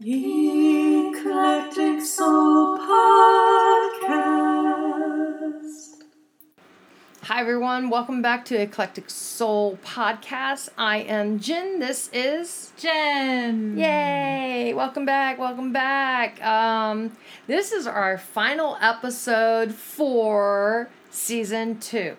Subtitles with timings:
[0.00, 4.02] Eclectic Soul Podcast.
[7.22, 7.90] Hi, everyone.
[7.90, 10.70] Welcome back to Eclectic Soul Podcast.
[10.76, 11.78] I am Jen.
[11.78, 13.78] This is Jen.
[13.78, 14.74] Yay!
[14.74, 15.38] Welcome back.
[15.38, 16.44] Welcome back.
[16.44, 17.16] Um,
[17.46, 22.16] this is our final episode for season two.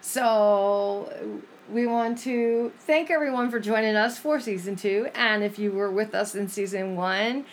[0.00, 5.08] So we want to thank everyone for joining us for season two.
[5.14, 7.46] And if you were with us in season one,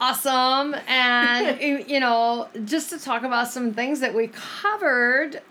[0.00, 0.74] awesome.
[0.86, 5.42] And, you know, just to talk about some things that we covered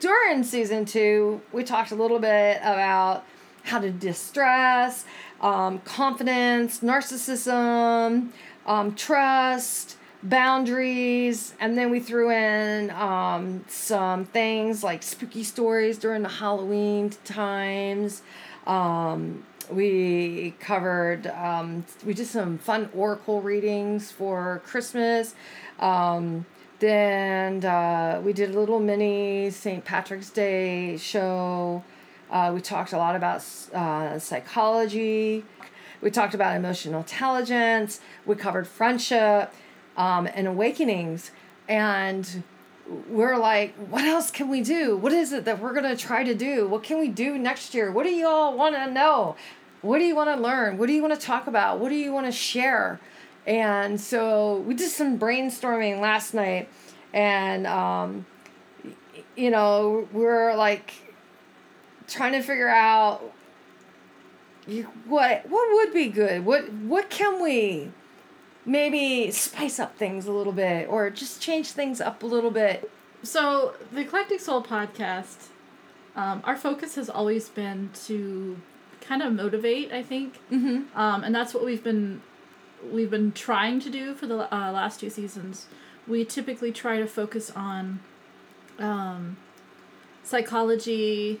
[0.00, 3.24] during season two, we talked a little bit about
[3.64, 5.04] how to distress,
[5.42, 8.30] um, confidence, narcissism,
[8.66, 16.22] um, trust, boundaries, and then we threw in um, some things like spooky stories during
[16.22, 18.22] the Halloween times.
[18.66, 25.34] Um, we covered, um, we did some fun oracle readings for Christmas.
[25.78, 26.46] Um,
[26.80, 29.84] then uh, we did a little mini St.
[29.84, 31.82] Patrick's Day show.
[32.30, 35.44] Uh, we talked a lot about uh, psychology.
[36.00, 38.00] We talked about emotional intelligence.
[38.24, 39.52] We covered friendship
[39.98, 41.30] um, and awakenings.
[41.68, 42.42] And
[43.10, 44.96] we're like, what else can we do?
[44.96, 46.66] What is it that we're going to try to do?
[46.66, 47.92] What can we do next year?
[47.92, 49.36] What do you all want to know?
[49.82, 50.78] What do you want to learn?
[50.78, 51.80] What do you want to talk about?
[51.80, 52.98] What do you want to share?
[53.46, 56.68] And so we did some brainstorming last night,
[57.14, 58.26] and um,
[59.36, 60.92] you know, we're like
[62.06, 63.32] trying to figure out
[64.66, 66.44] you, what what would be good.
[66.44, 67.90] What what can we
[68.68, 72.90] maybe spice up things a little bit, or just change things up a little bit?
[73.22, 75.48] So, the Eclectic Soul podcast,
[76.14, 78.58] um, our focus has always been to
[79.00, 80.38] kind of motivate, I think.
[80.52, 80.96] Mm-hmm.
[80.98, 82.22] Um, and that's what we've been
[82.92, 85.66] we've been trying to do for the uh, last two seasons.
[86.06, 87.98] We typically try to focus on
[88.78, 89.36] um,
[90.22, 91.40] psychology,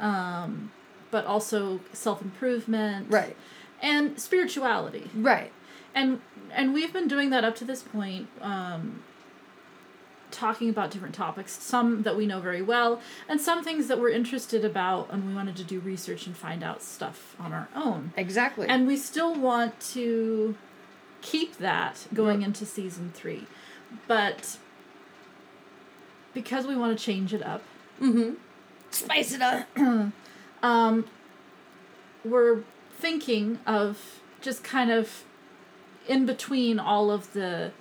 [0.00, 0.72] um,
[1.12, 3.36] but also self improvement, Right.
[3.80, 5.10] and spirituality.
[5.14, 5.52] Right.
[5.94, 6.20] And
[6.52, 9.02] and we've been doing that up to this point um
[10.30, 14.08] talking about different topics some that we know very well and some things that we're
[14.08, 18.12] interested about and we wanted to do research and find out stuff on our own
[18.16, 18.66] Exactly.
[18.66, 20.56] and we still want to
[21.22, 23.46] keep that going into season three
[24.08, 24.58] but
[26.32, 27.62] because we want to change it up
[28.00, 28.34] mm-hmm.
[28.94, 29.66] Spice it up.
[30.62, 31.04] um,
[32.24, 32.62] we're
[32.96, 35.24] thinking of just kind of
[36.08, 37.72] in between all of the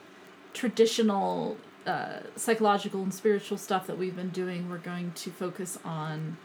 [0.54, 6.38] traditional uh, psychological and spiritual stuff that we've been doing, we're going to focus on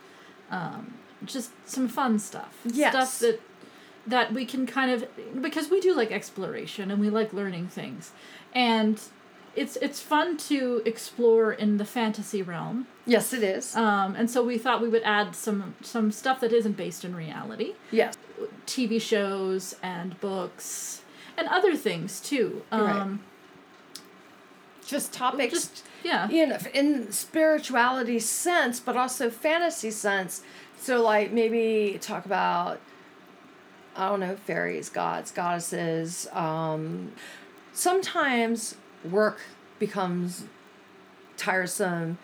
[0.50, 0.94] um,
[1.24, 2.56] just some fun stuff.
[2.64, 2.92] Yes.
[2.92, 3.40] Stuff that
[4.06, 5.06] that we can kind of
[5.40, 8.12] because we do like exploration and we like learning things.
[8.54, 9.00] And
[9.54, 12.86] it's it's fun to explore in the fantasy realm.
[13.06, 13.74] Yes, it is.
[13.76, 17.14] Um, and so we thought we would add some some stuff that isn't based in
[17.14, 18.16] reality, yes.
[18.66, 21.02] TV shows and books
[21.38, 22.62] and other things too.
[22.70, 23.20] Um,
[24.86, 25.54] Just topics.
[25.54, 30.42] Just yeah, you know, in spirituality sense, but also fantasy sense.
[30.80, 32.80] So, like, maybe talk about,
[33.96, 36.28] I don't know, fairies, gods, goddesses.
[36.32, 37.12] Um,
[37.72, 38.76] sometimes
[39.08, 39.40] work
[39.78, 40.44] becomes
[41.36, 42.18] tiresome,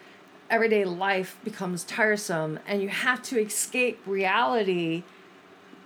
[0.49, 5.03] everyday life becomes tiresome, and you have to escape reality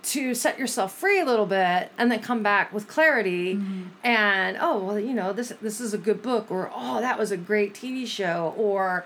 [0.01, 3.83] to set yourself free a little bit and then come back with clarity mm-hmm.
[4.03, 7.31] and oh well you know this this is a good book or oh that was
[7.31, 9.05] a great TV show or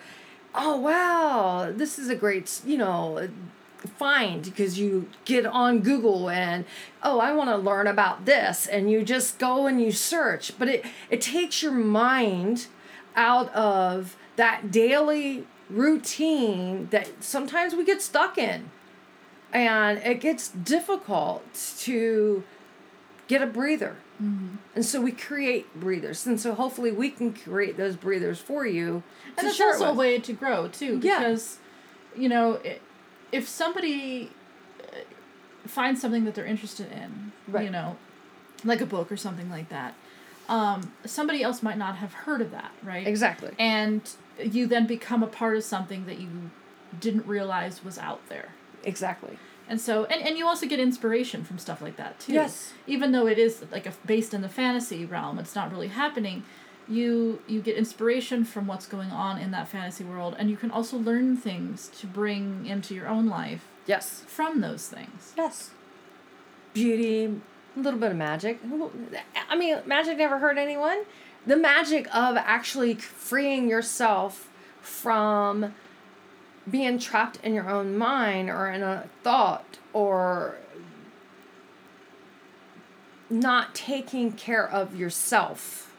[0.54, 3.28] oh wow this is a great you know
[3.88, 6.66] find because you get on Google and
[7.02, 10.58] oh I want to learn about this and you just go and you search.
[10.58, 12.68] But it it takes your mind
[13.16, 18.70] out of that daily routine that sometimes we get stuck in
[19.54, 21.44] and it gets difficult
[21.80, 22.44] to
[23.28, 23.96] get a breather.
[24.20, 26.26] And so we create breathers.
[26.26, 29.04] And so hopefully we can create those breathers for you.
[29.38, 31.20] and it's also a way to grow too Yeah.
[31.20, 31.58] because
[32.16, 32.60] you know
[33.34, 34.32] if somebody
[34.82, 34.98] uh,
[35.68, 37.66] finds something that they're interested in, Right.
[37.66, 37.98] you know,
[38.64, 39.96] like a book or something like that,
[40.48, 43.06] um, somebody else might not have heard of that, right?
[43.08, 43.52] Exactly.
[43.60, 44.02] and
[44.42, 46.30] you then become a part of something that you
[47.00, 48.50] didn't realize was out there
[48.84, 49.38] Exactly.
[49.70, 52.74] and so and, and you also get inspiration from stuff like that too Yes.
[52.88, 56.44] even though it is like a, based in the fantasy realm it's not really happening
[56.88, 60.70] you you get inspiration from what's going on in that fantasy world and you can
[60.72, 64.24] also learn things to bring into your own life Yes.
[64.28, 65.72] from those things Yes.
[66.74, 67.26] Beauty,
[67.78, 68.60] a little bit of magic.
[69.50, 71.04] I mean, magic never hurt anyone.
[71.46, 74.50] The magic of actually freeing yourself
[74.82, 75.76] from
[76.70, 80.56] being trapped in your own mind or in a thought or
[83.30, 85.96] not taking care of yourself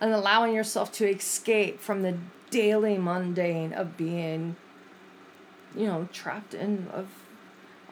[0.00, 2.16] and allowing yourself to escape from the
[2.50, 4.56] daily mundane of being
[5.74, 7.08] you know trapped in of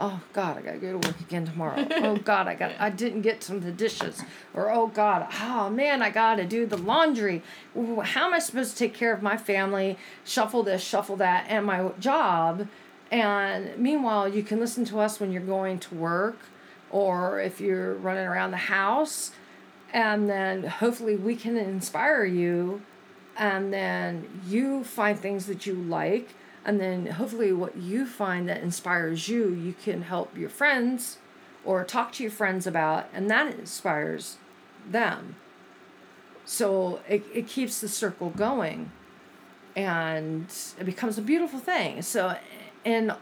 [0.00, 1.86] oh god i gotta go to work again tomorrow.
[1.90, 4.22] Oh god i got i didn't get some of the dishes.
[4.52, 7.42] Or oh god oh man i gotta do the laundry.
[7.74, 11.66] How am i supposed to take care of my family shuffle this shuffle that and
[11.66, 12.68] my job?
[13.10, 16.38] And meanwhile you can listen to us when you're going to work
[16.90, 19.32] or if you're running around the house.
[19.92, 22.82] And then hopefully we can inspire you.
[23.36, 26.30] And then you find things that you like
[26.64, 31.18] and then hopefully what you find that inspires you you can help your friends
[31.64, 34.38] or talk to your friends about and that inspires
[34.88, 35.36] them.
[36.44, 38.90] So it, it keeps the circle going
[39.74, 40.46] and
[40.78, 42.02] it becomes a beautiful thing.
[42.02, 42.36] So
[42.84, 43.12] in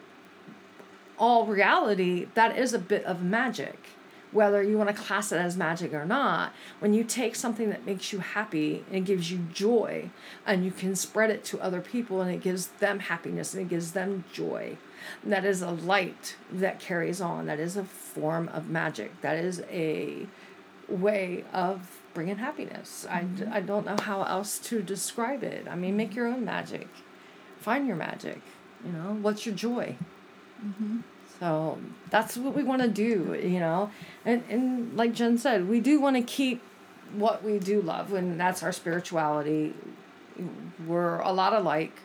[1.18, 3.78] all reality that is a bit of magic
[4.32, 7.86] whether you want to class it as magic or not, when you take something that
[7.86, 10.10] makes you happy and gives you joy,
[10.46, 13.68] and you can spread it to other people and it gives them happiness and it
[13.68, 14.76] gives them joy,
[15.22, 17.46] that is a light that carries on.
[17.46, 19.20] That is a form of magic.
[19.20, 20.26] That is a
[20.88, 23.06] way of bringing happiness.
[23.08, 23.52] Mm-hmm.
[23.52, 25.66] I, I don't know how else to describe it.
[25.68, 26.88] I mean, make your own magic,
[27.58, 28.40] find your magic.
[28.84, 29.96] You know, what's your joy?
[30.64, 31.00] Mm-hmm.
[31.42, 31.76] So
[32.08, 33.90] that's what we want to do, you know.
[34.24, 36.62] And and like Jen said, we do want to keep
[37.14, 39.74] what we do love, and that's our spirituality.
[40.86, 41.98] We're a lot alike.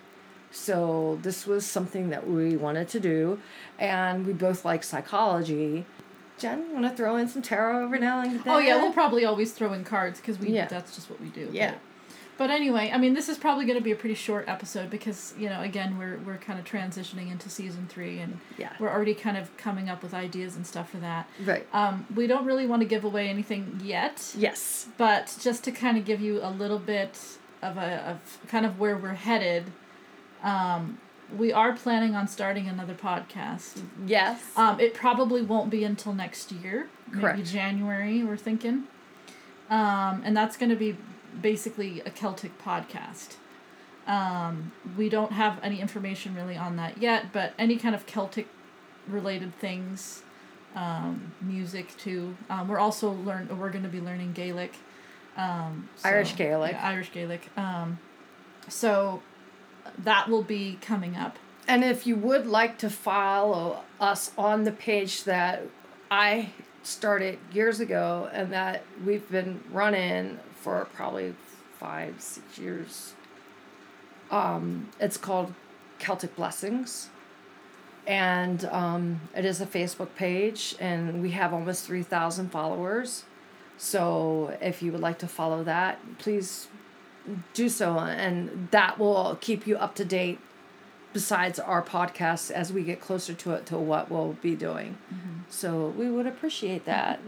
[0.49, 3.39] So this was something that we wanted to do,
[3.77, 5.85] and we both like psychology.
[6.39, 8.43] Jen, want to throw in some tarot every now and then?
[8.47, 10.65] Oh yeah, we'll probably always throw in cards because we yeah.
[10.65, 11.47] that's just what we do.
[11.51, 11.75] Yeah.
[12.37, 15.33] But anyway, I mean, this is probably going to be a pretty short episode because
[15.37, 18.73] you know, again, we're we're kind of transitioning into season three, and yeah.
[18.79, 21.27] we're already kind of coming up with ideas and stuff for that.
[21.43, 21.65] Right.
[21.73, 24.33] Um, we don't really want to give away anything yet.
[24.37, 24.87] Yes.
[24.97, 27.19] But just to kind of give you a little bit
[27.63, 29.71] of a of kind of where we're headed,
[30.43, 30.99] um,
[31.35, 33.81] we are planning on starting another podcast.
[34.05, 34.41] Yes.
[34.55, 36.87] Um, it probably won't be until next year.
[37.11, 37.37] Correct.
[37.37, 38.23] Maybe January.
[38.23, 38.83] We're thinking.
[39.69, 40.95] Um, and that's going to be
[41.41, 43.35] basically a Celtic podcast.
[44.05, 48.47] Um, we don't have any information really on that yet, but any kind of Celtic
[49.07, 50.23] related things,
[50.75, 52.35] um, music too.
[52.49, 53.47] Um, we're also learn.
[53.57, 54.73] We're going to be learning Gaelic.
[55.35, 56.71] Um, so, Irish Gaelic.
[56.71, 57.49] Yeah, Irish Gaelic.
[57.57, 57.99] Um,
[58.67, 59.21] so
[59.97, 61.37] that will be coming up.
[61.67, 65.63] And if you would like to follow us on the page that
[66.09, 66.51] I
[66.83, 71.35] started years ago and that we've been running for probably
[71.79, 73.13] five, six years.
[74.31, 75.53] Um, it's called
[75.99, 77.09] Celtic Blessings.
[78.05, 83.25] And um, it is a Facebook page, and we have almost 3,000 followers.
[83.77, 86.67] So if you would like to follow that, please
[87.53, 87.99] do so.
[87.99, 90.39] And that will keep you up to date
[91.17, 94.95] besides our podcast as we get closer to it to what we'll be doing.
[95.11, 95.39] Mm-hmm.
[95.49, 97.19] So we would appreciate that.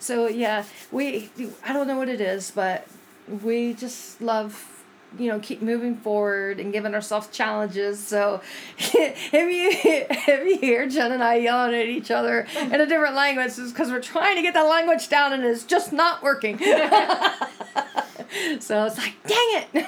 [0.00, 1.30] So yeah, we
[1.64, 2.88] I don't know what it is, but
[3.28, 4.76] we just love
[5.16, 8.40] you know keep moving forward and giving ourselves challenges so
[8.78, 13.14] if you if you hear jen and i yelling at each other in a different
[13.14, 16.58] language it's because we're trying to get that language down and it's just not working
[18.58, 19.66] so it's like dang it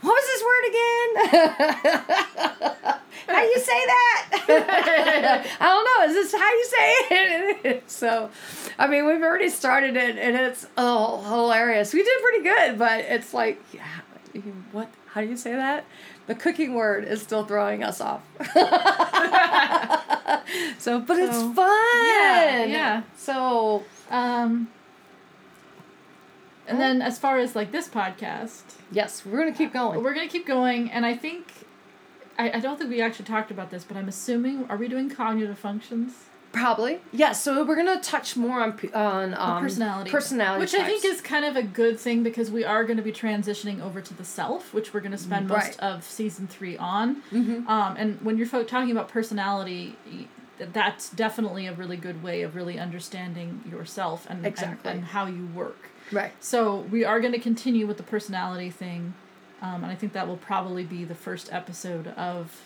[0.00, 0.82] what was this word again
[3.26, 4.30] how you say that?
[5.60, 6.04] I don't know.
[6.08, 6.92] Is this how you say
[7.70, 7.90] it?
[7.90, 8.30] so,
[8.82, 11.94] I mean, we've already started it, and it's oh hilarious.
[11.94, 13.86] We did pretty good, but it's like, yeah,
[14.72, 14.90] what?
[15.06, 15.84] How do you say that?
[16.26, 18.22] The cooking word is still throwing us off.
[20.78, 22.06] so, but so, it's fun.
[22.06, 22.64] Yeah.
[22.64, 23.02] Yeah.
[23.16, 24.66] So, um.
[26.66, 30.02] And then, as far as like this podcast, yes, we're gonna keep going.
[30.02, 31.52] We're gonna keep going, and I think
[32.36, 35.08] I, I don't think we actually talked about this, but I'm assuming are we doing
[35.08, 36.14] cognitive functions?
[36.52, 36.92] Probably.
[36.92, 37.02] Yes.
[37.12, 40.10] Yeah, so we're gonna touch more on on um, personality.
[40.10, 40.60] Personality.
[40.60, 40.84] Which types.
[40.84, 43.82] I think is kind of a good thing because we are going to be transitioning
[43.82, 47.22] over to the self, which we're going to spend most of season three on.
[47.32, 47.66] Mm-hmm.
[47.68, 49.96] Um, and when you're talking about personality,
[50.72, 54.90] that's definitely a really good way of really understanding yourself and exactly.
[54.90, 55.90] and, and how you work.
[56.10, 56.32] Right.
[56.40, 59.14] So we are going to continue with the personality thing.
[59.60, 62.60] Um, and I think that will probably be the first episode of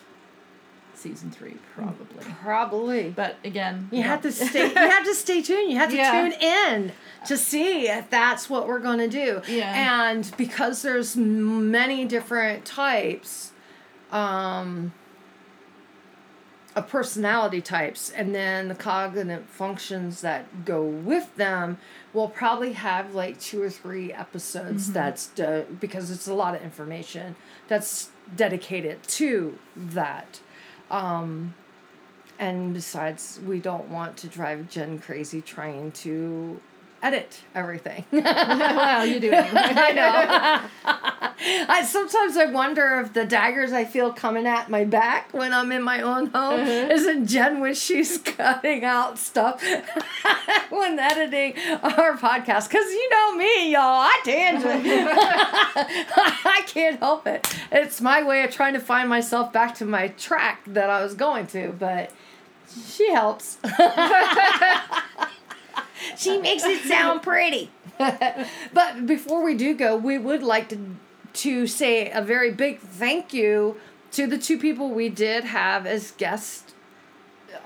[0.96, 2.24] season three, probably.
[2.42, 3.10] Probably.
[3.10, 4.68] But again, You have to stay.
[4.68, 5.70] You have to stay tuned.
[5.72, 6.10] You have to Yeah.
[6.22, 6.92] tune in
[7.26, 9.42] to see if that's what we're going to do.
[9.48, 10.04] Yeah.
[10.10, 13.52] And because there's many different types,
[14.12, 14.92] um,
[16.74, 21.78] of personality types, and then the cognitive functions that go with them,
[22.12, 24.92] we'll probably have like two or three episodes.
[24.92, 27.34] That's de- because it's a lot of information
[27.66, 30.40] that's dedicated to that.
[30.90, 31.54] Um,
[32.38, 36.60] and besides, we don't want to drive Jen crazy trying to
[37.06, 38.04] edit everything.
[38.10, 39.30] well, you do.
[39.34, 40.68] I know.
[41.68, 45.70] I sometimes I wonder if the daggers I feel coming at my back when I'm
[45.70, 46.88] in my own home uh-huh.
[46.90, 49.62] isn't Jen when she's cutting out stuff
[50.70, 52.70] when editing our podcast.
[52.70, 53.82] Cause you know me, y'all.
[53.82, 54.82] I tangent.
[54.86, 57.46] I can't help it.
[57.70, 61.14] It's my way of trying to find myself back to my track that I was
[61.14, 62.10] going to, but
[62.88, 63.58] she helps.
[66.16, 67.70] She makes it sound pretty.
[67.98, 70.96] but before we do go, we would like to
[71.34, 73.76] to say a very big thank you
[74.12, 76.74] to the two people we did have as guests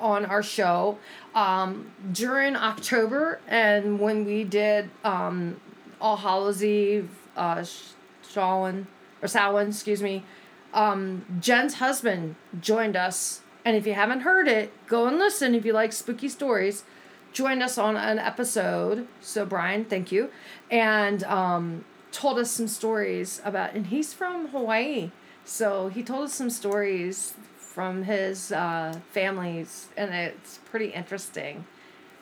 [0.00, 0.98] on our show
[1.34, 5.60] um, during October and when we did um,
[6.00, 7.90] All Hallows Eve, uh, Sh-
[8.22, 8.86] Samhain
[9.22, 10.24] or Samhain, excuse me.
[10.72, 15.64] Um, Jen's husband joined us, and if you haven't heard it, go and listen if
[15.64, 16.84] you like spooky stories.
[17.32, 19.06] Joined us on an episode.
[19.20, 20.30] So Brian, thank you,
[20.70, 23.74] and um, told us some stories about.
[23.74, 25.10] And he's from Hawaii,
[25.44, 31.64] so he told us some stories from his uh, families, and it's pretty interesting.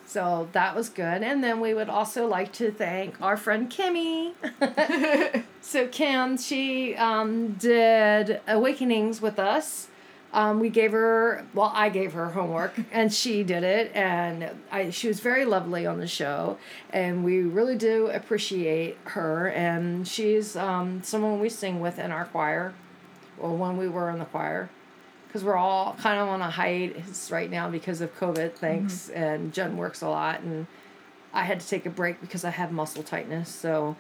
[0.09, 1.23] So that was good.
[1.23, 4.33] And then we would also like to thank our friend Kimmy.
[5.61, 9.89] so Kim, she um, did Awakenings with us.
[10.33, 14.91] Um, we gave her, well, I gave her homework, and she did it, and I,
[14.91, 16.59] she was very lovely on the show,
[16.91, 19.49] and we really do appreciate her.
[19.49, 22.75] And she's um, someone we sing with in our choir,
[23.39, 24.69] or when we were in the choir
[25.29, 28.55] because we're all kind of on a hiatus right now because of COVID.
[28.55, 30.67] Thanks, and Jen works a lot, and
[31.33, 33.97] I had to take a break because I have muscle tightness, so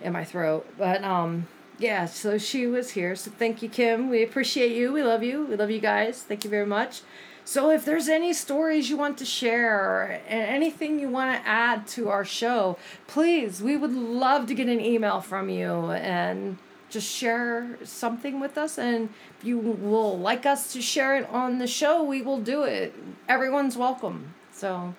[0.00, 0.66] in my throat.
[0.76, 3.14] But um, yeah, so she was here.
[3.16, 4.08] So thank you, Kim.
[4.08, 4.92] We appreciate you.
[4.92, 5.44] We love you.
[5.44, 6.22] We love you guys.
[6.22, 7.02] Thank you very much.
[7.44, 11.86] So if there's any stories you want to share or anything you want to add
[11.88, 17.08] to our show, please, we would love to get an email from you and just
[17.08, 21.66] share something with us and if you will like us to share it on the
[21.66, 22.94] show we will do it
[23.28, 24.94] everyone's welcome so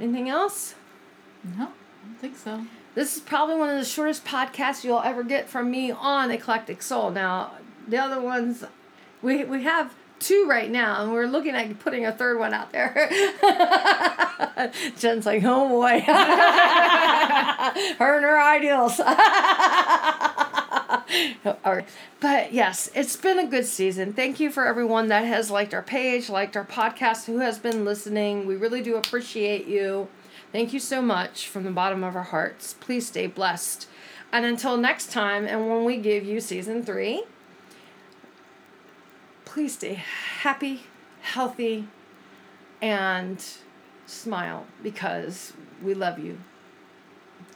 [0.00, 0.74] anything else
[1.44, 2.66] No, I don't think so.
[2.94, 6.82] This is probably one of the shortest podcasts you'll ever get from me on eclectic
[6.82, 7.52] soul now
[7.88, 8.64] the other ones
[9.22, 12.72] we we have two right now and we're looking at putting a third one out
[12.72, 13.10] there
[14.98, 16.00] jen's like oh boy
[17.98, 19.00] her and her ideals
[21.44, 21.88] All right.
[22.20, 24.12] But yes, it's been a good season.
[24.12, 27.84] Thank you for everyone that has liked our page, liked our podcast, who has been
[27.84, 28.46] listening.
[28.46, 30.08] We really do appreciate you.
[30.54, 32.74] Thank you so much from the bottom of our hearts.
[32.74, 33.88] Please stay blessed.
[34.30, 37.24] And until next time, and when we give you season three,
[39.44, 40.84] please stay happy,
[41.22, 41.88] healthy,
[42.80, 43.44] and
[44.06, 46.38] smile because we love you.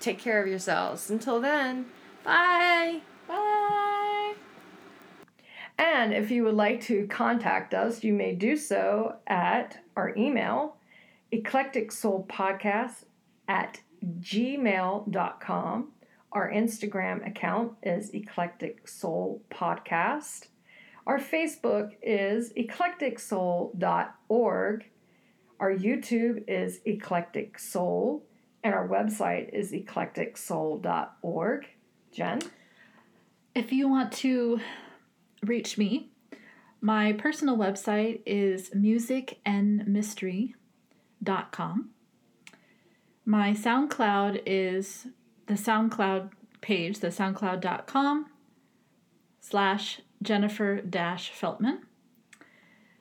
[0.01, 1.09] Take care of yourselves.
[1.09, 1.87] Until then,
[2.25, 3.03] bye.
[3.29, 4.35] Bye.
[5.79, 10.78] And if you would like to contact us, you may do so at our email,
[11.33, 13.05] eclecticsoulpodcast
[13.47, 13.81] at
[14.21, 15.93] gmail.com.
[16.31, 20.49] Our Instagram account is Eclectic Soul Podcast.
[21.07, 24.85] Our Facebook is eclecticsoul.org.
[25.59, 28.27] Our YouTube is Eclectic Soul.
[28.63, 31.67] And our website is eclecticsoul.org.
[32.13, 32.41] Jen?
[33.55, 34.61] If you want to
[35.43, 36.11] reach me,
[36.81, 38.71] my personal website is
[41.25, 41.91] musicandmystery.com.
[43.25, 45.07] My SoundCloud is
[45.47, 48.27] the SoundCloud page, the soundcloud.com
[49.41, 51.81] slash Jennifer dash Feltman.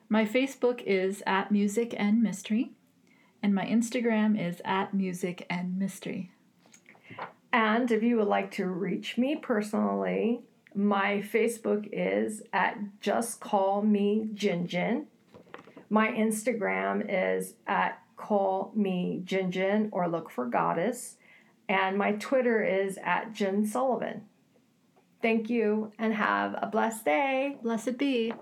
[0.10, 2.72] My Facebook is at Music and Mystery,
[3.42, 6.32] and my Instagram is at Music and Mystery.
[7.52, 10.42] And if you would like to reach me personally,
[10.76, 15.08] my Facebook is at Just Call Me Gin Gin.
[15.90, 21.16] My Instagram is at Call Me Gin Gin or Look for Goddess.
[21.70, 24.24] And my Twitter is at Gin Sullivan.
[25.22, 27.58] Thank you and have a blessed day.
[27.64, 28.34] Blessed be.